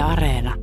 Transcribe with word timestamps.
Yle 0.00 0.08
Areena. 0.08 0.54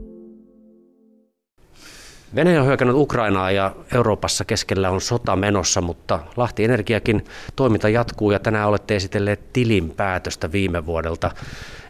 Venäjä 2.36 2.62
on 2.62 2.68
hyökännyt 2.68 2.96
Ukrainaa 2.96 3.52
ja 3.52 3.76
Euroopassa 3.96 4.46
keskellä 4.46 4.90
on 4.90 5.02
sota 5.02 5.36
menossa, 5.36 5.82
mutta 5.82 6.20
Lahti 6.38 6.64
Energiakin 6.64 7.26
toiminta 7.56 7.90
jatkuu 7.90 8.32
ja 8.32 8.40
tänään 8.40 8.70
olette 8.70 8.96
esitelleet 8.96 9.54
tilinpäätöstä 9.54 10.52
viime 10.52 10.86
vuodelta. 10.86 11.32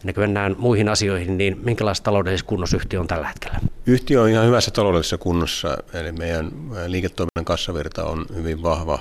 Ennen 0.00 0.14
kuin 0.14 0.22
mennään 0.22 0.56
muihin 0.58 0.88
asioihin, 0.88 1.38
niin 1.38 1.60
minkälaista 1.62 2.04
taloudellisessa 2.04 2.46
kunnossa 2.46 2.76
yhtiö 2.76 3.00
on 3.00 3.06
tällä 3.06 3.28
hetkellä? 3.28 3.58
Yhtiö 3.86 4.22
on 4.22 4.28
ihan 4.28 4.46
hyvässä 4.46 4.70
taloudellisessa 4.70 5.18
kunnossa, 5.18 5.78
eli 5.92 6.12
meidän 6.12 6.50
liiketoiminnan 6.86 7.44
kassavirta 7.44 8.04
on 8.04 8.26
hyvin 8.34 8.62
vahva 8.62 8.98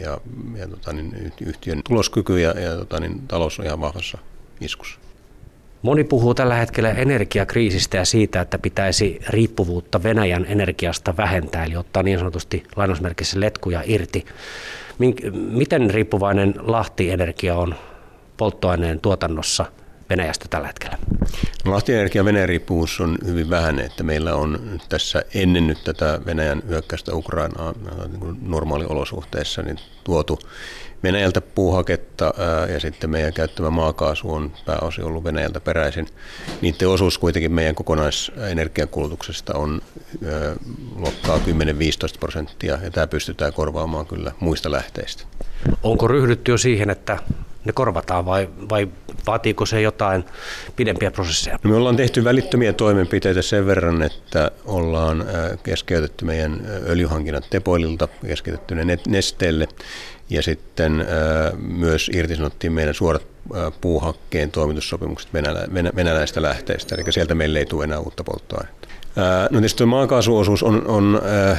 ja, 0.00 0.18
ja 0.56 0.68
tota, 0.68 0.92
niin, 0.92 1.32
yhtiön 1.46 1.80
tuloskyky 1.88 2.40
ja, 2.40 2.60
ja 2.60 2.76
tota, 2.76 3.00
niin, 3.00 3.28
talous 3.28 3.58
on 3.58 3.66
ihan 3.66 3.80
vahvassa 3.80 4.18
iskussa. 4.60 4.98
Moni 5.84 6.04
puhuu 6.04 6.34
tällä 6.34 6.54
hetkellä 6.54 6.90
energiakriisistä 6.90 7.96
ja 7.96 8.04
siitä, 8.04 8.40
että 8.40 8.58
pitäisi 8.58 9.20
riippuvuutta 9.28 10.02
Venäjän 10.02 10.46
energiasta 10.48 11.16
vähentää, 11.16 11.64
eli 11.64 11.76
ottaa 11.76 12.02
niin 12.02 12.18
sanotusti 12.18 12.62
lainausmerkissä 12.76 13.40
letkuja 13.40 13.82
irti. 13.84 14.24
Miten 15.32 15.90
riippuvainen 15.90 16.54
Lahti 16.58 17.10
Energia 17.10 17.56
on 17.56 17.74
polttoaineen 18.36 19.00
tuotannossa 19.00 19.66
Venäjästä 20.10 20.46
tällä 20.50 20.66
hetkellä? 20.66 20.98
No, 21.64 21.72
Lahti 21.72 21.92
Energia 21.92 22.24
Venäjän 22.24 22.48
riippuvuus 22.48 23.00
on 23.00 23.18
hyvin 23.26 23.50
vähän, 23.50 23.78
että 23.78 24.02
meillä 24.02 24.34
on 24.34 24.80
tässä 24.88 25.24
ennen 25.34 25.66
nyt 25.66 25.84
tätä 25.84 26.20
Venäjän 26.26 26.62
hyökkäystä 26.68 27.14
Ukrainaa 27.14 27.74
niin 28.08 28.36
normaaliolosuhteissa 28.42 29.62
niin 29.62 29.78
tuotu 30.04 30.38
Venäjältä 31.04 31.40
puuhaketta 31.40 32.34
ja 32.72 32.80
sitten 32.80 33.10
meidän 33.10 33.32
käyttämä 33.32 33.70
maakaasu 33.70 34.32
on 34.32 34.52
pääosin 34.66 35.04
ollut 35.04 35.24
Venäjältä 35.24 35.60
peräisin. 35.60 36.06
Niiden 36.60 36.88
osuus 36.88 37.18
kuitenkin 37.18 37.52
meidän 37.52 37.74
kokonaisenergiankulutuksesta 37.74 39.54
on 39.54 39.80
luokkaa 40.96 41.38
10-15 41.38 41.40
prosenttia 42.20 42.78
ja 42.82 42.90
tämä 42.90 43.06
pystytään 43.06 43.52
korvaamaan 43.52 44.06
kyllä 44.06 44.32
muista 44.40 44.70
lähteistä. 44.70 45.24
Onko 45.82 46.08
ryhdytty 46.08 46.52
jo 46.52 46.58
siihen, 46.58 46.90
että 46.90 47.18
ne 47.64 47.72
korvataan 47.72 48.26
vai, 48.26 48.48
vai 48.70 48.88
vaatiiko 49.26 49.66
se 49.66 49.80
jotain 49.80 50.24
pidempiä 50.76 51.10
prosesseja? 51.10 51.58
No 51.62 51.70
me 51.70 51.76
ollaan 51.76 51.96
tehty 51.96 52.24
välittömiä 52.24 52.72
toimenpiteitä 52.72 53.42
sen 53.42 53.66
verran, 53.66 54.02
että 54.02 54.50
ollaan 54.64 55.24
keskeytetty 55.62 56.24
meidän 56.24 56.66
öljyhankinnat 56.86 57.46
Tepoililta, 57.50 58.08
keskitetty 58.26 58.74
ne 58.74 58.98
nesteelle 59.06 59.68
ja 60.30 60.42
sitten 60.42 61.06
myös 61.58 62.10
irtisanottiin 62.14 62.72
meidän 62.72 62.94
suorat 62.94 63.22
puuhakkeen 63.80 64.50
toimitussopimukset 64.50 65.32
venäläistä 65.96 66.42
lähteistä, 66.42 66.94
eli 66.94 67.12
sieltä 67.12 67.34
meille 67.34 67.58
ei 67.58 67.66
tule 67.66 67.84
enää 67.84 67.98
uutta 67.98 68.24
polttoainetta. 68.24 68.83
No 69.50 69.60
tietysti 69.60 69.84
maakaasuosuus 69.84 70.62
on, 70.62 70.86
on 70.86 71.20
äh, 71.50 71.58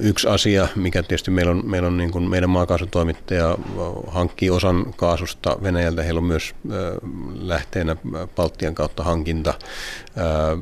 yksi 0.00 0.28
asia, 0.28 0.68
mikä 0.76 1.02
tietysti 1.02 1.30
meillä 1.30 1.50
on, 1.50 1.62
meillä 1.64 1.88
on 1.88 1.96
niin 1.96 2.10
kuin 2.10 2.30
meidän 2.30 2.50
maakaasutoimittaja 2.50 3.58
hankkii 4.06 4.50
osan 4.50 4.94
kaasusta 4.96 5.56
Venäjältä. 5.62 6.02
Heillä 6.02 6.18
on 6.18 6.24
myös 6.24 6.54
äh, 6.70 6.76
lähteenä 7.40 7.96
Baltian 8.36 8.74
kautta 8.74 9.04
hankinta. 9.04 9.50
Äh, 9.50 10.58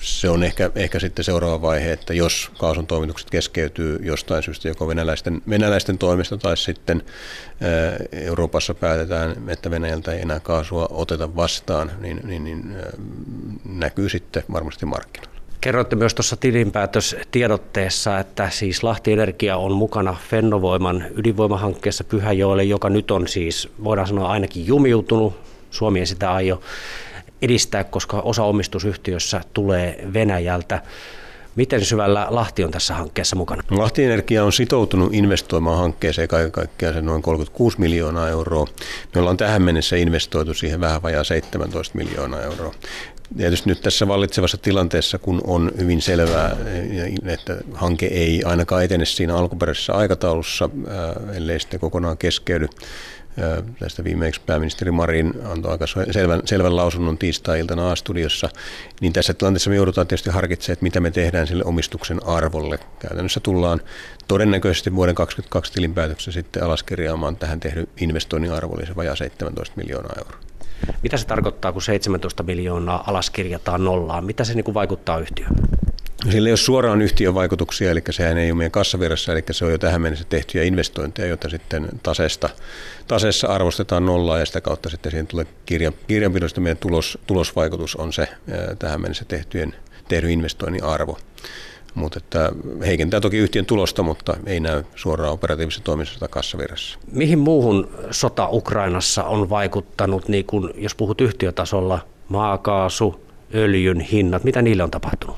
se 0.00 0.28
on 0.30 0.42
ehkä, 0.42 0.70
ehkä 0.74 1.00
sitten 1.00 1.24
seuraava 1.24 1.62
vaihe, 1.62 1.92
että 1.92 2.14
jos 2.14 2.50
kaasun 2.58 2.86
toimitukset 2.86 3.30
keskeytyy 3.30 3.98
jostain 4.02 4.42
syystä 4.42 4.68
joko 4.68 4.88
venäläisten, 4.88 5.42
venäläisten 5.48 5.98
toimesta 5.98 6.36
tai 6.36 6.56
sitten 6.56 7.02
Euroopassa 8.12 8.74
päätetään, 8.74 9.36
että 9.48 9.70
Venäjältä 9.70 10.12
ei 10.12 10.22
enää 10.22 10.40
kaasua 10.40 10.86
oteta 10.90 11.36
vastaan, 11.36 11.90
niin, 12.00 12.20
niin, 12.24 12.44
niin 12.44 12.76
näkyy 13.64 14.08
sitten 14.08 14.42
varmasti 14.52 14.86
markkinoilla. 14.86 15.05
Kerroitte 15.66 15.96
myös 15.96 16.14
tuossa 16.14 16.36
tilinpäätöstiedotteessa, 16.36 18.18
että 18.18 18.50
siis 18.50 18.82
Lahti 18.82 19.12
Energia 19.12 19.56
on 19.56 19.72
mukana 19.72 20.16
Fennovoiman 20.30 21.04
ydinvoimahankkeessa 21.16 22.04
Pyhäjoelle, 22.04 22.64
joka 22.64 22.90
nyt 22.90 23.10
on 23.10 23.28
siis, 23.28 23.68
voidaan 23.84 24.08
sanoa 24.08 24.28
ainakin 24.28 24.66
jumiutunut. 24.66 25.40
Suomi 25.70 26.00
ei 26.00 26.06
sitä 26.06 26.32
aio 26.32 26.60
edistää, 27.42 27.84
koska 27.84 28.20
osa 28.20 28.42
omistusyhtiössä 28.42 29.40
tulee 29.54 30.08
Venäjältä. 30.12 30.82
Miten 31.56 31.84
syvällä 31.84 32.26
Lahti 32.30 32.64
on 32.64 32.70
tässä 32.70 32.94
hankkeessa 32.94 33.36
mukana? 33.36 33.62
Lahti 33.70 34.04
Energia 34.04 34.44
on 34.44 34.52
sitoutunut 34.52 35.14
investoimaan 35.14 35.78
hankkeeseen 35.78 36.28
kaiken 36.28 36.52
kaikkiaan 36.52 36.94
se 36.94 37.02
noin 37.02 37.22
36 37.22 37.80
miljoonaa 37.80 38.28
euroa. 38.28 38.66
Me 39.14 39.20
ollaan 39.20 39.36
tähän 39.36 39.62
mennessä 39.62 39.96
investoitu 39.96 40.54
siihen 40.54 40.80
vähän 40.80 41.02
vajaa 41.02 41.24
17 41.24 41.98
miljoonaa 41.98 42.42
euroa. 42.42 42.74
Tietysti 43.36 43.68
nyt 43.68 43.80
tässä 43.80 44.08
vallitsevassa 44.08 44.56
tilanteessa, 44.56 45.18
kun 45.18 45.40
on 45.46 45.72
hyvin 45.78 46.02
selvää, 46.02 46.56
että 47.24 47.56
hanke 47.72 48.06
ei 48.06 48.42
ainakaan 48.44 48.84
etene 48.84 49.04
siinä 49.04 49.36
alkuperäisessä 49.36 49.92
aikataulussa, 49.92 50.70
ellei 51.34 51.60
sitten 51.60 51.80
kokonaan 51.80 52.18
keskeydy, 52.18 52.68
Tästä 53.78 54.04
viimeksi 54.04 54.40
pääministeri 54.46 54.90
Marin 54.90 55.34
antoi 55.44 55.72
aika 55.72 55.86
selvän, 56.10 56.42
selvän 56.44 56.76
lausunnon 56.76 57.18
tiistai-iltana 57.18 57.90
A-studiossa. 57.90 58.48
Niin 59.00 59.12
tässä 59.12 59.34
tilanteessa 59.34 59.70
me 59.70 59.76
joudutaan 59.76 60.06
tietysti 60.06 60.30
harkitsemaan, 60.30 60.72
että 60.72 60.82
mitä 60.82 61.00
me 61.00 61.10
tehdään 61.10 61.46
sille 61.46 61.64
omistuksen 61.64 62.26
arvolle. 62.26 62.78
Käytännössä 62.98 63.40
tullaan 63.40 63.80
todennäköisesti 64.28 64.94
vuoden 64.94 65.14
2022 65.14 65.72
tilinpäätöksessä 65.72 66.32
sitten 66.32 66.62
alaskirjaamaan 66.62 67.36
tähän 67.36 67.60
tehdyn 67.60 67.88
investoinnin 68.00 68.52
arvo, 68.52 68.76
eli 68.76 68.86
se 68.86 68.96
vajaa 68.96 69.16
17 69.16 69.76
miljoonaa 69.76 70.14
euroa. 70.18 70.45
Mitä 71.02 71.16
se 71.16 71.26
tarkoittaa, 71.26 71.72
kun 71.72 71.82
17 71.82 72.42
miljoonaa 72.42 73.04
alaskirjataan 73.06 73.84
nollaan? 73.84 74.24
Mitä 74.24 74.44
se 74.44 74.54
niin 74.54 74.64
kuin 74.64 74.74
vaikuttaa 74.74 75.18
yhtiöön? 75.18 75.54
Sillä 76.30 76.48
ei 76.48 76.52
ole 76.52 76.56
suoraan 76.56 77.02
yhtiön 77.02 77.34
vaikutuksia, 77.34 77.90
eli 77.90 78.02
sehän 78.10 78.38
ei 78.38 78.50
ole 78.50 78.58
meidän 78.58 78.70
kassavirrassa, 78.70 79.32
eli 79.32 79.44
se 79.50 79.64
on 79.64 79.70
jo 79.70 79.78
tähän 79.78 80.00
mennessä 80.00 80.26
tehtyjä 80.28 80.64
investointeja, 80.64 81.28
joita 81.28 81.48
sitten 81.48 81.88
tasesta, 82.02 82.48
taseessa 83.08 83.46
arvostetaan 83.48 84.06
nollaa 84.06 84.38
ja 84.38 84.46
sitä 84.46 84.60
kautta 84.60 84.88
sitten 84.88 85.10
siihen 85.10 85.26
tulee 85.26 85.46
kirjan, 85.66 85.92
kirjanpidosta 86.06 86.60
meidän 86.60 86.76
tulos, 86.76 87.18
tulosvaikutus 87.26 87.96
on 87.96 88.12
se 88.12 88.28
tähän 88.78 89.00
mennessä 89.00 89.24
tehtyjen, 89.24 89.74
tehdyn 90.08 90.30
investoinnin 90.30 90.84
arvo 90.84 91.18
mutta 91.96 92.18
että 92.18 92.52
heikentää 92.86 93.20
toki 93.20 93.36
yhtiön 93.36 93.66
tulosta, 93.66 94.02
mutta 94.02 94.36
ei 94.46 94.60
näy 94.60 94.84
suoraan 94.94 95.32
operatiivisessa 95.32 95.84
toiminnassa 95.84 96.28
kassavirrassa. 96.28 96.98
Mihin 97.12 97.38
muuhun 97.38 97.90
sota 98.10 98.48
Ukrainassa 98.52 99.24
on 99.24 99.50
vaikuttanut, 99.50 100.28
niin 100.28 100.44
kun, 100.44 100.70
jos 100.76 100.94
puhut 100.94 101.20
yhtiötasolla, 101.20 101.98
maakaasu, 102.28 103.20
öljyn 103.54 104.00
hinnat, 104.00 104.44
mitä 104.44 104.62
niille 104.62 104.82
on 104.82 104.90
tapahtunut? 104.90 105.36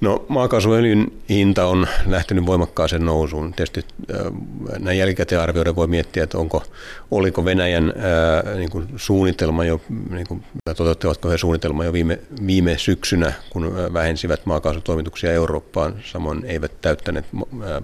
No 0.00 0.24
maakaasuöljyn 0.28 1.12
hinta 1.28 1.66
on 1.66 1.86
lähtenyt 2.06 2.46
voimakkaaseen 2.46 3.04
nousuun. 3.04 3.52
Tietysti 3.52 3.84
äh, 4.14 4.32
näin 4.78 4.98
jälkikäteen 4.98 5.40
arvioiden 5.40 5.76
voi 5.76 5.86
miettiä, 5.86 6.24
että 6.24 6.38
onko, 6.38 6.62
oliko 7.10 7.44
Venäjän 7.44 7.92
ää, 7.96 8.38
äh, 8.38 8.56
niin 8.56 8.70
kuin 8.70 8.88
suunnitelma 8.96 9.64
jo, 9.64 9.80
niin 10.10 10.26
kuin, 10.26 10.44
toteuttivatko 10.76 11.30
he 11.30 11.38
suunnitelma 11.38 11.84
jo 11.84 11.92
viime, 11.92 12.18
viime 12.46 12.78
syksynä, 12.78 13.32
kun 13.50 13.64
äh, 13.64 13.92
vähensivät 13.92 14.46
maakaasutoimituksia 14.46 15.32
Eurooppaan, 15.32 15.94
samoin 16.04 16.44
eivät 16.44 16.72
täyttäneet 16.82 17.24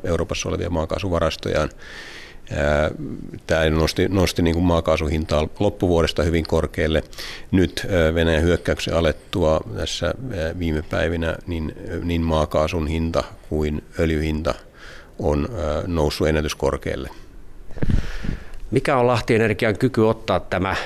Euroopassa 0.05 0.49
olevia 0.49 0.71
maakaasuvarastojaan. 0.71 1.71
Tämä 3.47 3.71
nosti, 3.71 4.09
nosti 4.09 4.43
niin 4.43 4.55
kuin 4.55 4.65
maakaasuhintaa 4.65 5.49
loppuvuodesta 5.59 6.23
hyvin 6.23 6.47
korkealle. 6.47 7.03
Nyt 7.51 7.87
Venäjän 8.15 8.43
hyökkäyksen 8.43 8.95
alettua 8.95 9.61
tässä 9.77 10.15
viime 10.59 10.83
päivinä 10.83 11.37
niin, 11.47 11.75
niin 12.05 12.23
maakaasun 12.23 12.87
hinta 12.87 13.25
kuin 13.49 13.85
öljyhinta 13.99 14.55
on 15.19 15.49
noussut 15.87 16.29
ennätyskorkealle. 16.29 17.11
Mikä 18.71 18.97
on 18.97 19.07
Lahti 19.07 19.35
Energian 19.35 19.79
kyky 19.79 20.01
ottaa 20.01 20.41
tämä 20.41 20.77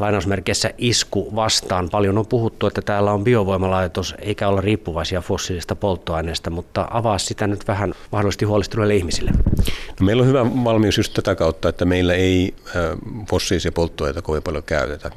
lainausmerkeissä 0.00 0.70
isku 0.78 1.34
vastaan. 1.34 1.88
Paljon 1.90 2.18
on 2.18 2.26
puhuttu, 2.26 2.66
että 2.66 2.82
täällä 2.82 3.12
on 3.12 3.24
biovoimalaitos 3.24 4.14
eikä 4.18 4.48
olla 4.48 4.60
riippuvaisia 4.60 5.20
fossiilisista 5.20 5.76
polttoaineista, 5.76 6.50
mutta 6.50 6.88
avaa 6.90 7.18
sitä 7.18 7.46
nyt 7.46 7.68
vähän 7.68 7.94
mahdollisesti 8.12 8.44
huolestuneille 8.44 8.96
ihmisille. 8.96 9.30
No 10.00 10.06
meillä 10.06 10.20
on 10.20 10.28
hyvä 10.28 10.64
valmius 10.64 10.96
just 10.96 11.14
tätä 11.14 11.34
kautta, 11.34 11.68
että 11.68 11.84
meillä 11.84 12.14
ei 12.14 12.54
fossiilisia 13.30 13.72
polttoaineita 13.72 14.22
kovin 14.22 14.42
paljon 14.42 14.64
käytetä. 14.64 15.10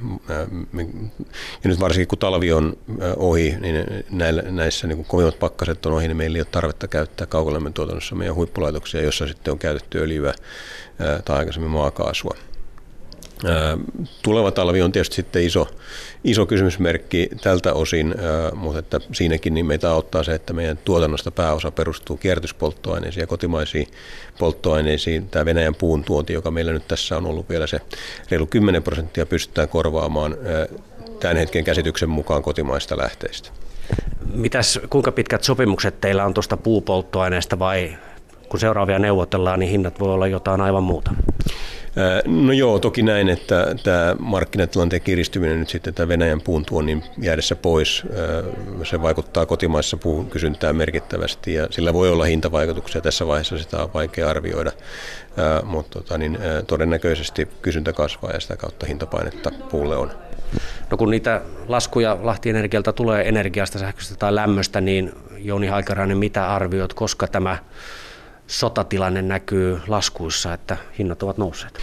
Ja 1.64 1.70
nyt 1.70 1.80
varsinkin 1.80 2.08
kun 2.08 2.18
talvi 2.18 2.54
on 2.54 2.78
ohi, 3.18 3.56
niin 3.60 3.86
näissä 4.50 4.88
niin 4.88 5.06
kovimmat 5.06 5.40
pakkaset 5.40 5.86
on 5.86 5.94
ohi, 5.94 6.08
niin 6.08 6.18
meillä 6.18 6.36
ei 6.36 6.42
ole 6.42 6.48
tarvetta 6.52 6.88
käyttää 6.88 7.28
kaukolämmön 7.28 7.74
tuotannossa 7.74 8.16
meidän 8.16 8.36
huippulaitoksia, 8.36 9.02
jossa 9.02 9.28
sitten 9.28 9.52
on 9.52 9.60
käytetty 9.60 10.00
öljyä 10.00 10.34
tai 11.26 11.38
aikaisemmin 11.38 11.72
maakaasua. 11.72 12.36
Tuleva 14.22 14.52
talvi 14.52 14.82
on 14.82 14.92
tietysti 14.92 15.16
sitten 15.16 15.44
iso, 15.44 15.68
iso 16.24 16.46
kysymysmerkki 16.46 17.30
tältä 17.42 17.74
osin, 17.74 18.16
mutta 18.56 18.80
että 18.80 19.00
siinäkin 19.12 19.54
niin 19.54 19.66
meitä 19.66 19.92
auttaa 19.92 20.24
se, 20.24 20.34
että 20.34 20.54
meidän 20.54 20.80
tuotannosta 20.86 21.32
pääosa 21.32 21.72
perustuu 21.72 22.18
kierrätyspolttoaineisiin 22.18 23.22
ja 23.22 23.28
kotimaisiin 23.28 23.88
polttoaineisiin. 24.40 25.30
Tämä 25.30 25.46
Venäjän 25.46 25.76
puun 25.76 26.04
tuonti, 26.04 26.34
joka 26.34 26.52
meillä 26.52 26.72
nyt 26.72 26.88
tässä 26.88 27.18
on 27.18 27.26
ollut 27.26 27.50
vielä 27.50 27.68
se 27.68 27.82
reilu 28.32 28.46
10 28.46 28.84
prosenttia, 28.84 29.26
pystytään 29.26 29.70
korvaamaan 29.70 30.38
tämän 31.20 31.38
hetken 31.38 31.64
käsityksen 31.64 32.10
mukaan 32.10 32.44
kotimaista 32.44 32.98
lähteistä. 32.98 33.50
Mitäs, 34.34 34.80
kuinka 34.90 35.12
pitkät 35.12 35.44
sopimukset 35.44 36.02
teillä 36.02 36.26
on 36.26 36.34
tuosta 36.34 36.58
puupolttoaineesta 36.58 37.60
vai 37.60 37.98
kun 38.50 38.60
seuraavia 38.60 39.00
neuvotellaan, 39.00 39.60
niin 39.60 39.72
hinnat 39.72 40.00
voi 40.00 40.14
olla 40.14 40.28
jotain 40.28 40.62
aivan 40.62 40.84
muuta? 40.84 41.12
No 42.26 42.54
joo, 42.54 42.80
toki 42.80 43.02
näin, 43.04 43.30
että 43.30 43.76
tämä 43.84 44.16
markkinatilanteen 44.20 45.02
kiristyminen 45.02 45.60
nyt 45.60 45.70
sitten 45.70 45.94
tämä 45.94 46.08
Venäjän 46.08 46.42
puun 46.42 46.66
tuonnin 46.66 47.04
jäädessä 47.18 47.56
pois, 47.56 48.04
se 48.84 49.02
vaikuttaa 49.02 49.46
kotimaissa 49.46 49.98
puun 49.98 50.30
kysyntään 50.30 50.76
merkittävästi 50.76 51.54
ja 51.54 51.68
sillä 51.70 51.94
voi 51.94 52.10
olla 52.10 52.26
hintavaikutuksia. 52.26 53.02
Tässä 53.02 53.28
vaiheessa 53.28 53.58
sitä 53.58 53.84
on 53.84 53.94
vaikea 53.94 54.30
arvioida, 54.30 54.72
mutta 55.64 56.00
tota, 56.00 56.18
niin, 56.18 56.38
todennäköisesti 56.68 57.48
kysyntä 57.62 57.94
kasvaa 57.94 58.32
ja 58.32 58.40
sitä 58.40 58.58
kautta 58.58 58.86
hintapainetta 58.86 59.52
puulle 59.70 59.96
on. 59.96 60.12
No 60.90 60.98
kun 60.98 61.12
niitä 61.12 61.42
laskuja 61.68 62.18
Lahti 62.22 62.50
Energialta 62.50 62.94
tulee 62.94 63.28
energiasta, 63.28 63.80
sähköstä 63.80 64.16
tai 64.16 64.36
lämmöstä, 64.36 64.82
niin 64.82 65.12
Jouni 65.38 65.68
Haikarainen, 65.68 66.18
mitä 66.18 66.54
arvioit, 66.54 66.94
koska 66.94 67.28
tämä 67.28 67.58
sotatilanne 68.48 69.22
näkyy 69.22 69.80
laskuissa, 69.88 70.54
että 70.54 70.78
hinnat 71.00 71.24
ovat 71.24 71.38
nousseet? 71.38 71.80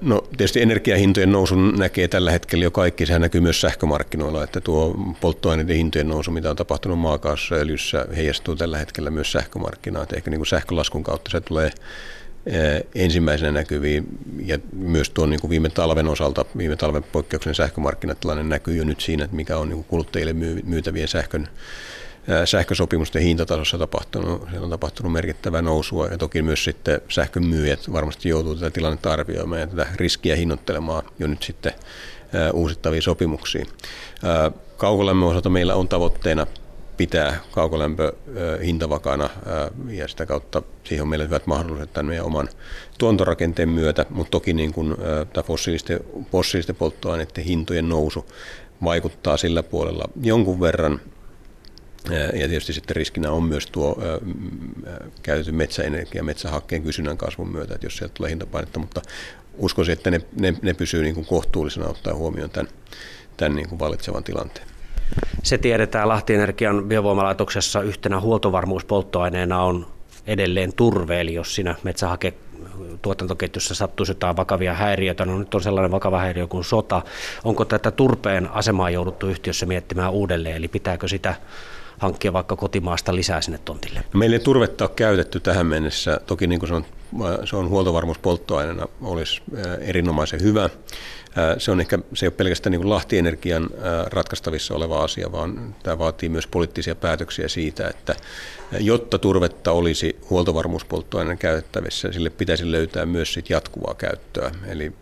No 0.00 0.20
tietysti 0.36 0.62
energiahintojen 0.62 1.32
nousun 1.32 1.74
näkee 1.78 2.08
tällä 2.08 2.30
hetkellä 2.30 2.64
jo 2.64 2.70
kaikki. 2.70 3.06
Sehän 3.06 3.22
näkyy 3.22 3.40
myös 3.40 3.60
sähkömarkkinoilla, 3.60 4.44
että 4.44 4.60
tuo 4.60 4.94
polttoaineiden 5.20 5.76
hintojen 5.76 6.08
nousu, 6.08 6.30
mitä 6.30 6.50
on 6.50 6.56
tapahtunut 6.56 6.98
maakaasussa 6.98 7.54
ja 7.54 7.60
öljyssä, 7.60 8.06
heijastuu 8.16 8.56
tällä 8.56 8.78
hetkellä 8.78 9.10
myös 9.10 9.32
sähkömarkkinaan. 9.32 10.06
Ehkä 10.12 10.30
niin 10.30 10.38
kuin 10.38 10.46
sähkölaskun 10.46 11.04
kautta 11.04 11.30
se 11.30 11.40
tulee 11.40 11.70
ensimmäisenä 12.94 13.52
näkyviin 13.52 14.06
ja 14.44 14.58
myös 14.72 15.10
tuon 15.10 15.30
niin 15.30 15.40
kuin 15.40 15.50
viime 15.50 15.68
talven 15.68 16.08
osalta, 16.08 16.44
viime 16.58 16.76
talven 16.76 17.02
poikkeuksen 17.02 17.54
sähkömarkkinatilanne 17.54 18.42
näkyy 18.42 18.76
jo 18.76 18.84
nyt 18.84 19.00
siinä, 19.00 19.24
että 19.24 19.36
mikä 19.36 19.56
on 19.56 19.68
niin 19.68 19.76
kuin 19.76 19.86
kuluttajille 19.88 20.32
myytävien 20.64 21.08
sähkön 21.08 21.48
sähkösopimusten 22.44 23.22
hintatasossa 23.22 23.78
tapahtunut, 23.78 24.48
on 24.60 24.70
tapahtunut 24.70 25.12
merkittävää 25.12 25.62
nousua 25.62 26.06
ja 26.06 26.18
toki 26.18 26.42
myös 26.42 26.64
sitten 26.64 27.00
sähkön 27.08 27.46
myyjät 27.46 27.92
varmasti 27.92 28.28
joutuu 28.28 28.54
tätä 28.54 28.70
tilannetta 28.70 29.12
arvioimaan 29.12 29.60
ja 29.60 29.66
tätä 29.66 29.86
riskiä 29.96 30.36
hinnoittelemaan 30.36 31.02
jo 31.18 31.26
nyt 31.26 31.42
sitten 31.42 31.72
uusittavia 32.52 33.02
sopimuksia. 33.02 33.66
Kaukolämmön 34.76 35.28
osalta 35.28 35.48
meillä 35.48 35.74
on 35.74 35.88
tavoitteena 35.88 36.46
pitää 36.96 37.40
kaukolämpö 37.52 38.12
hintavakana 38.64 39.30
ja 39.88 40.08
sitä 40.08 40.26
kautta 40.26 40.62
siihen 40.84 41.02
on 41.02 41.08
meillä 41.08 41.24
hyvät 41.24 41.46
mahdollisuudet 41.46 41.92
tämän 41.92 42.06
meidän 42.06 42.26
oman 42.26 42.48
tuontorakenteen 42.98 43.68
myötä, 43.68 44.06
mutta 44.10 44.30
toki 44.30 44.52
niin 44.52 44.72
kuin, 44.72 44.96
tämä 45.32 45.42
fossiilisten, 45.42 46.00
fossiilisten 46.32 46.76
polttoaineiden 46.76 47.44
hintojen 47.44 47.88
nousu 47.88 48.26
vaikuttaa 48.84 49.36
sillä 49.36 49.62
puolella 49.62 50.04
jonkun 50.22 50.60
verran 50.60 51.00
ja 52.14 52.48
tietysti 52.48 52.72
sitten 52.72 52.96
riskinä 52.96 53.30
on 53.30 53.42
myös 53.42 53.66
tuo 53.66 54.02
käytetty 55.22 55.52
metsäenergia, 55.52 56.22
metsähakkeen 56.22 56.82
kysynnän 56.82 57.16
kasvun 57.16 57.52
myötä, 57.52 57.74
että 57.74 57.86
jos 57.86 57.96
sieltä 57.96 58.14
tulee 58.14 58.30
hintapainetta, 58.30 58.78
mutta 58.78 59.02
uskoisin, 59.58 59.92
että 59.92 60.10
ne, 60.10 60.20
ne, 60.40 60.54
ne 60.62 60.74
pysyy 60.74 61.02
niin 61.02 61.14
kuin 61.14 61.26
kohtuullisena 61.26 61.86
ottaa 61.86 62.14
huomioon 62.14 62.50
tämän, 62.50 62.72
tämän 63.36 63.56
niin 63.56 63.68
kuin 63.68 63.78
vallitsevan 63.78 64.24
tilanteen. 64.24 64.66
Se 65.42 65.58
tiedetään 65.58 66.08
Lahti 66.08 66.34
Energian 66.34 66.84
biovoimalaitoksessa 66.84 67.82
yhtenä 67.82 68.20
huoltovarmuuspolttoaineena 68.20 69.62
on 69.62 69.86
edelleen 70.26 70.72
turve, 70.72 71.20
eli 71.20 71.34
jos 71.34 71.54
siinä 71.54 71.74
metsähake 71.82 72.34
tuotantoketjussa 73.02 73.74
sattuisi 73.74 74.10
jotain 74.10 74.36
vakavia 74.36 74.74
häiriöitä, 74.74 75.24
no 75.24 75.38
nyt 75.38 75.54
on 75.54 75.62
sellainen 75.62 75.90
vakava 75.90 76.18
häiriö 76.18 76.46
kuin 76.46 76.64
sota. 76.64 77.02
Onko 77.44 77.64
tätä 77.64 77.90
turpeen 77.90 78.48
asemaa 78.52 78.90
jouduttu 78.90 79.26
yhtiössä 79.28 79.66
miettimään 79.66 80.12
uudelleen, 80.12 80.56
eli 80.56 80.68
pitääkö 80.68 81.08
sitä 81.08 81.34
hankkia 81.98 82.32
vaikka 82.32 82.56
kotimaasta 82.56 83.14
lisää 83.14 83.40
sinne 83.40 83.58
tontille? 83.64 84.04
Meillä 84.14 84.36
ei 84.36 84.40
turvetta 84.40 84.84
ole 84.84 84.90
käytetty 84.96 85.40
tähän 85.40 85.66
mennessä. 85.66 86.20
Toki 86.26 86.46
niin 86.46 86.58
kuin 86.58 86.68
se 86.68 86.74
on, 86.74 86.84
se 87.44 87.56
on 87.56 87.68
huoltovarmuuspolttoaineena, 87.68 88.86
olisi 89.02 89.42
erinomaisen 89.80 90.42
hyvä. 90.42 90.70
Se 91.58 91.70
on 91.70 91.80
ehkä, 91.80 91.98
se 92.14 92.26
ei 92.26 92.28
ole 92.28 92.34
pelkästään 92.36 92.70
niin 92.70 92.90
Lahti-energian 92.90 93.70
ratkaistavissa 94.06 94.74
oleva 94.74 95.04
asia, 95.04 95.32
vaan 95.32 95.74
tämä 95.82 95.98
vaatii 95.98 96.28
myös 96.28 96.46
poliittisia 96.46 96.94
päätöksiä 96.94 97.48
siitä, 97.48 97.88
että 97.88 98.14
jotta 98.80 99.18
turvetta 99.18 99.72
olisi 99.72 100.16
huoltovarmuuspolttoaineen 100.30 101.38
käytettävissä, 101.38 102.12
sille 102.12 102.30
pitäisi 102.30 102.72
löytää 102.72 103.06
myös 103.06 103.32
sit 103.32 103.50
jatkuvaa 103.50 103.94
käyttöä. 103.94 104.50
Eli 104.66 104.92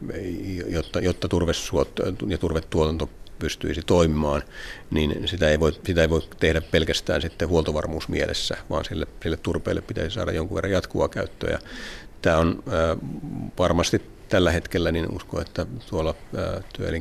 jotta, 0.69 1.01
jotta 1.01 1.29
turvesuot 1.29 1.91
ja 2.29 2.39
turvetuotanto 2.39 3.11
pystyisi 3.39 3.83
toimimaan, 3.87 4.43
niin 4.91 5.29
sitä 5.29 5.49
ei 5.49 5.61
voi, 5.61 5.73
sitä 5.87 6.01
ei 6.01 6.11
voi 6.11 6.23
tehdä 6.41 6.61
pelkästään 6.61 7.23
sitten 7.23 7.49
huoltovarmuusmielessä, 7.49 8.57
vaan 8.71 8.85
sille, 8.85 9.07
sille 9.23 9.37
turpeelle 9.37 9.81
pitäisi 9.81 10.15
saada 10.15 10.33
jonkun 10.33 10.55
verran 10.55 10.73
jatkuvaa 10.73 11.09
käyttöä. 11.09 11.51
Ja 11.51 11.59
tämä 12.23 12.39
on 12.39 12.63
äh, 12.69 12.99
varmasti 13.59 14.03
tällä 14.29 14.51
hetkellä, 14.51 14.93
niin 14.93 15.17
uskon, 15.17 15.43
että 15.43 15.67
tuolla 15.91 16.15
äh, 16.39 16.65
työ- 16.73 16.91
ja 16.91 17.01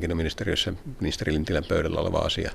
ministeri 0.99 1.33
Lintilän 1.33 1.65
pöydällä 1.65 1.99
oleva 1.99 2.17
asia 2.17 2.51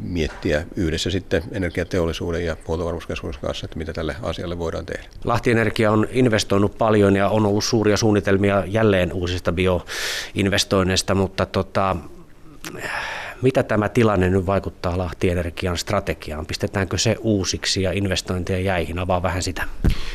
miettiä 0.00 0.66
yhdessä 0.76 1.10
sitten 1.10 1.42
energiateollisuuden 1.52 2.46
ja 2.46 2.56
huoltovarmuuskeskuksen 2.68 3.42
kanssa, 3.42 3.64
että 3.64 3.78
mitä 3.78 3.92
tälle 3.92 4.16
asialle 4.22 4.58
voidaan 4.58 4.86
tehdä. 4.86 5.08
Lahti 5.24 5.50
Energia 5.50 5.92
on 5.92 6.06
investoinut 6.10 6.78
paljon 6.78 7.16
ja 7.16 7.28
on 7.28 7.46
ollut 7.46 7.64
suuria 7.64 7.96
suunnitelmia 7.96 8.64
jälleen 8.66 9.12
uusista 9.12 9.52
bioinvestoinneista, 9.52 11.14
mutta 11.14 11.46
tota, 11.46 11.96
mitä 13.42 13.62
tämä 13.62 13.88
tilanne 13.88 14.30
nyt 14.30 14.46
vaikuttaa 14.46 14.98
Lahti 14.98 15.28
Energian 15.28 15.78
strategiaan? 15.78 16.46
Pistetäänkö 16.46 16.98
se 16.98 17.16
uusiksi 17.20 17.82
ja 17.82 17.92
investointeja 17.92 18.60
jäihin? 18.60 18.98
Avaa 18.98 19.22
vähän 19.22 19.42
sitä. 19.42 19.64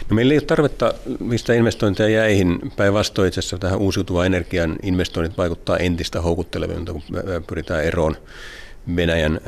No 0.10 0.16
meillä 0.16 0.34
ei 0.34 0.38
ole 0.38 0.46
tarvetta 0.46 0.94
mistä 1.20 1.54
investointeja 1.54 2.10
jäihin. 2.10 2.60
Päinvastoin 2.76 3.28
itse 3.28 3.40
asiassa 3.40 3.58
tähän 3.58 3.80
uusiutuvaan 3.80 4.26
energian 4.26 4.76
investoinnit 4.84 5.38
vaikuttaa 5.38 5.78
entistä 5.78 6.22
houkuttelevilta, 6.22 6.94
kun 6.94 7.04
pyritään 7.48 7.84
eroon 7.84 8.16
Venäjän 8.96 9.40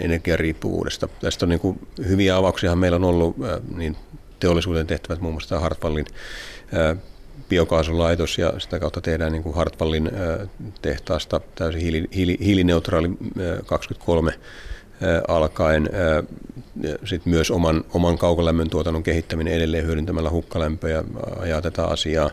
energiariippuvuudesta. 0.00 1.08
Tästä 1.20 1.44
on 1.44 1.48
niin 1.48 1.60
kuin 1.60 1.78
hyviä 2.08 2.36
avauksia 2.36 2.76
meillä 2.76 2.96
on 2.96 3.04
ollut 3.04 3.36
niin 3.76 3.96
teollisuuden 4.40 4.86
tehtävät, 4.86 5.20
muun 5.20 5.34
muassa 5.34 5.60
Hartwallin 5.60 6.06
biokaasulaitos 7.48 8.38
ja 8.38 8.52
sitä 8.58 8.78
kautta 8.78 9.00
tehdään 9.00 9.32
niin 9.32 9.42
kuin 9.42 9.54
Hartwallin 9.54 10.10
tehtaasta 10.82 11.40
täysin 11.54 11.80
hiili, 11.80 12.08
hiili, 12.14 12.38
hiilineutraali 12.40 13.10
23 13.66 14.32
alkaen. 15.28 15.88
Sitten 17.04 17.32
myös 17.32 17.50
oman, 17.50 17.84
oman 17.94 18.18
kaukolämmön 18.18 18.70
tuotannon 18.70 19.02
kehittäminen 19.02 19.54
edelleen 19.54 19.86
hyödyntämällä 19.86 20.30
hukkalämpöä 20.30 21.04
ajaa 21.38 21.62
tätä 21.62 21.84
asiaa. 21.84 22.30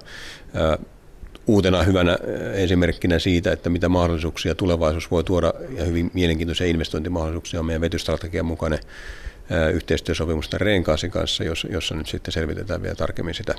Uutena 1.47 1.83
hyvänä 1.83 2.17
esimerkkinä 2.53 3.19
siitä, 3.19 3.51
että 3.51 3.69
mitä 3.69 3.89
mahdollisuuksia 3.89 4.55
tulevaisuus 4.55 5.11
voi 5.11 5.23
tuoda 5.23 5.53
ja 5.77 5.83
hyvin 5.83 6.11
mielenkiintoisia 6.13 6.67
investointimahdollisuuksia 6.67 7.59
on 7.59 7.65
meidän 7.65 7.81
vetystrategian 7.81 8.45
mukainen 8.45 8.79
yhteistyösopimusta 9.73 10.57
Reenkaasin 10.57 11.11
kanssa, 11.11 11.43
jossa 11.69 11.95
nyt 11.95 12.07
sitten 12.07 12.31
selvitetään 12.31 12.81
vielä 12.81 12.95
tarkemmin 12.95 13.33
sitä 13.33 13.55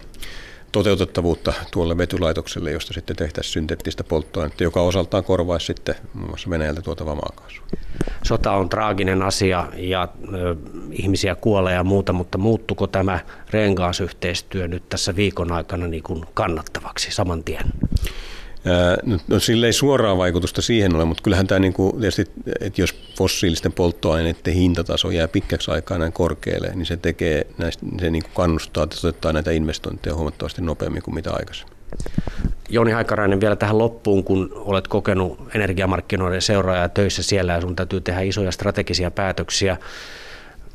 toteutettavuutta 0.73 1.53
tuolle 1.71 1.99
vetylaitokselle, 1.99 2.71
josta 2.71 2.93
sitten 2.93 3.17
tehtäisiin 3.17 3.53
synteettistä 3.53 4.05
polttoainetta, 4.05 4.63
joka 4.63 4.83
osaltaan 4.83 5.25
korvaisi 5.25 5.67
sitten 5.67 5.95
muun 6.15 6.29
muassa 6.29 6.51
Venäjältä 6.51 6.83
tuotavaa 6.83 7.15
maakaasua. 7.15 7.67
Sota 8.23 8.53
on 8.53 8.69
traaginen 8.69 9.23
asia 9.23 9.69
ja 9.77 10.09
ö, 10.35 10.57
ihmisiä 10.91 11.35
kuolee 11.35 11.75
ja 11.75 11.85
muuta, 11.85 12.13
mutta 12.13 12.39
muuttuko 12.39 12.87
tämä 12.87 13.21
Reengaas-yhteistyö 13.51 14.69
nyt 14.69 14.89
tässä 14.89 15.17
viikon 15.17 15.53
aikana 15.53 15.87
niin 15.87 16.03
kuin 16.03 16.25
kannattavaksi 16.35 17.11
saman 17.11 17.45
tien? 17.45 17.65
No, 19.03 19.19
no, 19.29 19.39
sillä 19.39 19.67
ei 19.67 19.73
suoraa 19.73 20.17
vaikutusta 20.17 20.63
siihen 20.63 20.97
ole, 20.97 21.05
mutta 21.05 21.23
kyllähän 21.23 21.47
tämä 21.47 21.59
niin 21.59 21.73
kuin, 21.73 22.01
tietysti, 22.01 22.27
että 22.61 22.81
jos 22.81 22.95
fossiilisten 23.19 23.73
polttoaineiden 23.73 24.55
hintataso 24.55 25.11
jää 25.11 25.29
pitkäksi 25.29 25.71
aikaa 25.71 25.99
näin 25.99 26.13
korkealle, 26.13 26.73
niin 26.75 26.87
se 26.87 26.97
tekee 26.97 27.47
näistä, 27.59 27.87
se 28.01 28.11
niin 28.11 28.23
kuin 28.23 28.33
kannustaa, 28.35 28.85
että 28.85 28.97
toteuttaa 28.97 29.33
näitä 29.33 29.51
investointeja 29.51 30.15
huomattavasti 30.15 30.63
nopeammin 30.63 31.03
kuin 31.03 31.15
mitä 31.15 31.31
aikaisemmin. 31.33 31.77
Joni 32.69 32.93
Haikarainen 32.93 33.41
vielä 33.41 33.57
tähän 33.57 33.79
loppuun, 33.79 34.25
kun 34.25 34.53
olet 34.55 34.89
kokenut 34.89 35.39
energiamarkkinoiden 35.55 36.43
seuraaja 36.43 36.89
töissä 36.89 37.23
siellä 37.23 37.53
ja 37.53 37.61
sun 37.61 37.77
täytyy 37.77 38.01
tehdä 38.01 38.21
isoja 38.21 38.53
strategisia 38.53 39.11
päätöksiä 39.11 39.77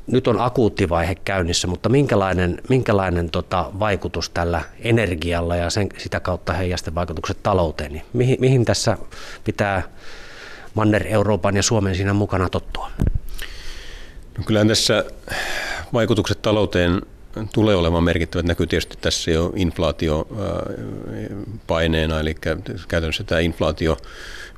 nyt 0.07 0.27
on 0.27 0.41
akuutti 0.41 0.89
vaihe 0.89 1.15
käynnissä, 1.15 1.67
mutta 1.67 1.89
minkälainen, 1.89 2.61
minkälainen 2.69 3.29
tota 3.29 3.71
vaikutus 3.79 4.29
tällä 4.29 4.61
energialla 4.79 5.55
ja 5.55 5.69
sen, 5.69 5.89
sitä 5.97 6.19
kautta 6.19 6.53
heijasten 6.53 6.95
vaikutukset 6.95 7.43
talouteen, 7.43 7.93
niin 7.93 8.03
mihin, 8.13 8.37
mihin 8.39 8.65
tässä 8.65 8.97
pitää 9.43 9.83
Manner-Euroopan 10.73 11.55
ja 11.55 11.63
Suomen 11.63 11.95
siinä 11.95 12.13
mukana 12.13 12.49
tottua? 12.49 12.91
No 14.37 14.43
kyllähän 14.45 14.67
tässä 14.67 15.05
vaikutukset 15.93 16.41
talouteen 16.41 17.01
tulee 17.53 17.75
olemaan 17.75 18.03
merkittävät. 18.03 18.45
Näkyy 18.45 18.67
tietysti 18.67 18.97
tässä 19.01 19.31
jo 19.31 19.53
inflaatiopaineena, 19.55 22.19
eli 22.19 22.35
käytännössä 22.87 23.23
tämä 23.23 23.39
inflaatio, 23.39 23.97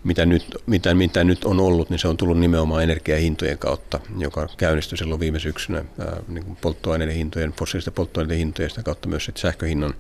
mitä 0.04 0.26
nyt, 0.26 0.46
mitä, 0.66 0.94
mitä 0.94 1.24
nyt 1.24 1.46
on 1.46 1.60
ollut, 1.60 1.90
niin 1.90 2.00
se 2.00 2.08
on 2.08 2.18
tullut 2.18 2.40
nimenomaan 2.40 2.84
energiahintojen 2.84 3.58
kautta, 3.58 4.00
joka 4.18 4.48
käynnistyi 4.58 4.98
silloin 4.98 5.20
viime 5.20 5.40
syksynä 5.40 5.86
niin 6.28 6.46
kuin 6.46 6.58
polttoaineiden 6.62 7.16
hintojen, 7.16 7.54
fossiilisten 7.60 7.94
polttoaineiden 7.94 8.38
hintojen 8.38 8.70
sitä 8.70 8.84
kautta 8.84 9.10
myös 9.10 9.32
sähköhinnan 9.36 9.94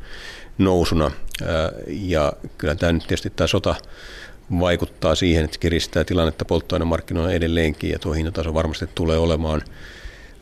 nousuna. 0.57 1.11
Ja 1.87 2.33
kyllä 2.57 2.75
tämä 2.75 2.91
nyt 2.91 3.03
tietysti 3.03 3.29
tämä 3.29 3.47
sota 3.47 3.75
vaikuttaa 4.59 5.15
siihen, 5.15 5.45
että 5.45 5.57
kiristää 5.59 6.03
tilannetta 6.03 6.45
polttoainemarkkinoilla 6.45 7.31
edelleenkin 7.31 7.89
ja 7.89 7.99
tuo 7.99 8.13
hintataso 8.13 8.53
varmasti 8.53 8.89
tulee 8.95 9.17
olemaan 9.17 9.61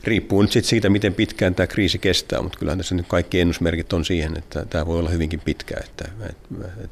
Riippuu 0.08 0.42
nyt 0.42 0.52
siitä, 0.64 0.88
miten 0.88 1.14
pitkään 1.14 1.54
tämä 1.54 1.66
kriisi 1.66 1.98
kestää, 1.98 2.42
mutta 2.42 2.58
kyllähän 2.58 2.78
tässä 2.78 2.94
nyt 2.94 3.06
kaikki 3.08 3.40
ennusmerkit 3.40 3.92
on 3.92 4.04
siihen, 4.04 4.38
että 4.38 4.66
tämä 4.70 4.86
voi 4.86 4.98
olla 4.98 5.10
hyvinkin 5.10 5.40
pitkä, 5.40 5.74
että, 5.84 6.08
että, 6.30 6.48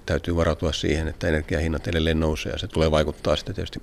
täytyy 0.07 0.37
varautua 0.37 0.73
siihen, 0.73 1.09
että 1.09 1.29
energiahinnat 1.29 1.89
edelleen 1.89 2.21
nousee 2.21 2.53
ja 2.53 2.59
se 2.59 2.69
tulee 2.69 2.91
vaikuttaa 2.91 3.37
sitten 3.37 3.55
tietysti 3.55 3.83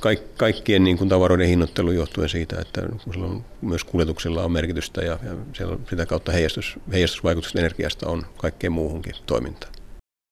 kaik, 0.00 0.36
kaikkien 0.36 0.84
niin 0.84 0.98
kuin 0.98 1.08
tavaroiden 1.08 1.48
hinnoittelu 1.48 1.92
johtuen 1.92 2.28
siitä, 2.28 2.60
että 2.60 2.82
on, 3.16 3.44
myös 3.62 3.84
kuljetuksilla 3.84 4.44
on 4.44 4.52
merkitystä 4.52 5.00
ja, 5.00 5.18
ja 5.60 5.66
sitä 5.90 6.06
kautta 6.06 6.32
heijastus, 6.32 6.78
heijastusvaikutukset 6.92 7.56
energiasta 7.56 8.08
on 8.08 8.26
kaikkeen 8.36 8.72
muuhunkin 8.72 9.14
toimintaan. 9.26 9.72